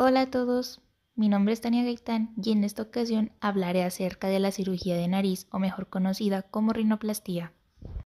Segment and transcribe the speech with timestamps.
[0.00, 0.80] Hola a todos,
[1.16, 5.08] mi nombre es Tania Gaitán y en esta ocasión hablaré acerca de la cirugía de
[5.08, 7.52] nariz o mejor conocida como rinoplastía.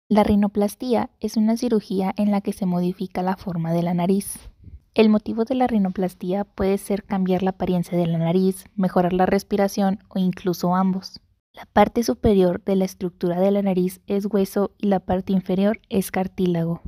[0.09, 4.39] La rinoplastía es una cirugía en la que se modifica la forma de la nariz.
[4.95, 9.27] El motivo de la rinoplastía puede ser cambiar la apariencia de la nariz, mejorar la
[9.27, 11.21] respiración o incluso ambos.
[11.53, 15.79] La parte superior de la estructura de la nariz es hueso y la parte inferior
[15.91, 16.81] es cartílago.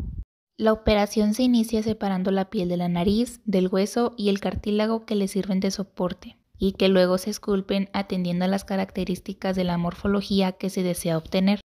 [0.57, 5.04] La operación se inicia separando la piel de la nariz, del hueso y el cartílago
[5.04, 9.64] que le sirven de soporte y que luego se esculpen atendiendo a las características de
[9.64, 11.61] la morfología que se desea obtener.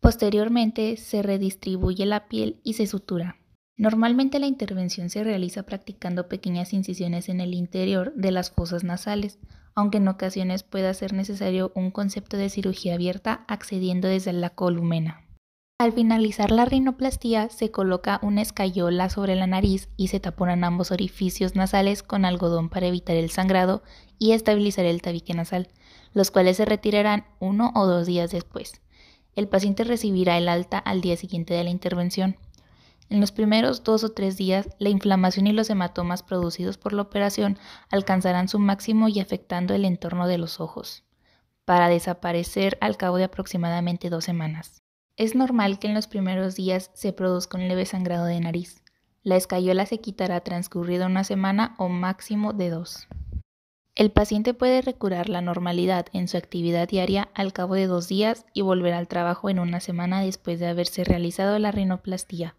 [0.00, 3.36] Posteriormente se redistribuye la piel y se sutura.
[3.78, 9.38] Normalmente la intervención se realiza practicando pequeñas incisiones en el interior de las fosas nasales,
[9.74, 15.22] aunque en ocasiones pueda ser necesario un concepto de cirugía abierta accediendo desde la columena.
[15.82, 20.92] Al finalizar la rinoplastía se coloca una escayola sobre la nariz y se taponan ambos
[20.92, 23.82] orificios nasales con algodón para evitar el sangrado
[24.16, 25.66] y estabilizar el tabique nasal,
[26.14, 28.80] los cuales se retirarán uno o dos días después.
[29.34, 32.36] El paciente recibirá el alta al día siguiente de la intervención.
[33.08, 37.02] En los primeros dos o tres días, la inflamación y los hematomas producidos por la
[37.02, 37.58] operación
[37.90, 41.02] alcanzarán su máximo y afectando el entorno de los ojos,
[41.64, 44.82] para desaparecer al cabo de aproximadamente dos semanas.
[45.22, 48.82] Es normal que en los primeros días se produzca un leve sangrado de nariz.
[49.22, 53.06] La escayola se quitará transcurrida una semana o máximo de dos.
[53.94, 58.46] El paciente puede recurar la normalidad en su actividad diaria al cabo de dos días
[58.52, 62.56] y volver al trabajo en una semana después de haberse realizado la rinoplastía.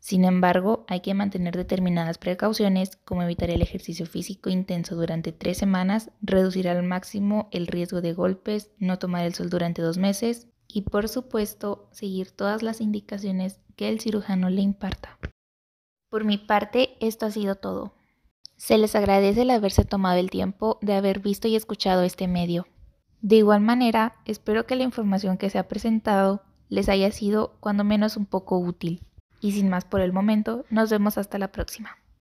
[0.00, 5.56] Sin embargo, hay que mantener determinadas precauciones como evitar el ejercicio físico intenso durante tres
[5.56, 10.48] semanas, reducir al máximo el riesgo de golpes, no tomar el sol durante dos meses
[10.74, 15.20] y por supuesto seguir todas las indicaciones que el cirujano le imparta.
[16.10, 17.94] Por mi parte, esto ha sido todo.
[18.56, 22.66] Se les agradece el haberse tomado el tiempo de haber visto y escuchado este medio.
[23.22, 27.84] De igual manera, espero que la información que se ha presentado les haya sido cuando
[27.84, 29.06] menos un poco útil.
[29.40, 32.03] Y sin más por el momento, nos vemos hasta la próxima.